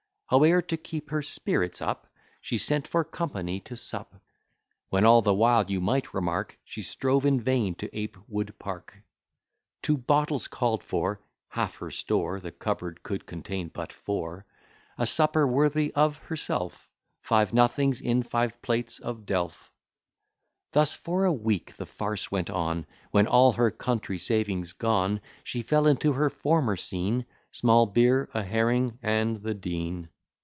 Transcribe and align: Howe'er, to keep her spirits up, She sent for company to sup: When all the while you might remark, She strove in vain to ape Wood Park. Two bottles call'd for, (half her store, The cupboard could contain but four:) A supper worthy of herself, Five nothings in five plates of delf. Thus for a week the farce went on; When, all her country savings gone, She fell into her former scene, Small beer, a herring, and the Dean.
Howe'er, 0.33 0.61
to 0.61 0.77
keep 0.77 1.09
her 1.09 1.21
spirits 1.21 1.81
up, 1.81 2.07
She 2.39 2.57
sent 2.57 2.87
for 2.87 3.03
company 3.03 3.59
to 3.67 3.75
sup: 3.75 4.15
When 4.87 5.03
all 5.03 5.21
the 5.21 5.33
while 5.33 5.69
you 5.69 5.81
might 5.81 6.13
remark, 6.13 6.57
She 6.63 6.83
strove 6.83 7.25
in 7.25 7.41
vain 7.41 7.75
to 7.75 7.93
ape 7.93 8.15
Wood 8.29 8.57
Park. 8.57 9.03
Two 9.81 9.97
bottles 9.97 10.47
call'd 10.47 10.85
for, 10.85 11.19
(half 11.49 11.75
her 11.79 11.91
store, 11.91 12.39
The 12.39 12.53
cupboard 12.53 13.03
could 13.03 13.25
contain 13.25 13.67
but 13.73 13.91
four:) 13.91 14.45
A 14.97 15.05
supper 15.05 15.45
worthy 15.45 15.93
of 15.95 16.15
herself, 16.19 16.89
Five 17.19 17.51
nothings 17.53 17.99
in 17.99 18.23
five 18.23 18.61
plates 18.61 18.99
of 18.99 19.25
delf. 19.25 19.69
Thus 20.71 20.95
for 20.95 21.25
a 21.25 21.33
week 21.33 21.73
the 21.73 21.85
farce 21.85 22.31
went 22.31 22.49
on; 22.49 22.85
When, 23.09 23.27
all 23.27 23.51
her 23.51 23.69
country 23.69 24.17
savings 24.17 24.71
gone, 24.71 25.19
She 25.43 25.61
fell 25.61 25.85
into 25.87 26.13
her 26.13 26.29
former 26.29 26.77
scene, 26.77 27.25
Small 27.51 27.85
beer, 27.85 28.29
a 28.33 28.43
herring, 28.43 28.97
and 29.03 29.43
the 29.43 29.53
Dean. 29.53 30.07